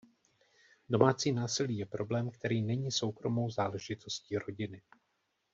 [0.89, 4.81] Domácí násilí je problém, který není soukromou záležitostí rodiny.